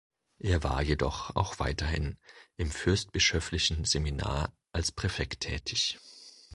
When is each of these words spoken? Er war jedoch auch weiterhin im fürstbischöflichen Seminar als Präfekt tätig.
Er 0.39 0.63
war 0.63 0.81
jedoch 0.81 1.35
auch 1.35 1.59
weiterhin 1.59 2.17
im 2.57 2.71
fürstbischöflichen 2.71 3.85
Seminar 3.85 4.51
als 4.71 4.91
Präfekt 4.91 5.41
tätig. 5.41 5.99